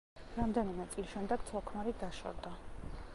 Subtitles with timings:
[0.37, 2.59] რამდენიმე წლის შემდეგ ცოლ-ქმარი დაშორდა.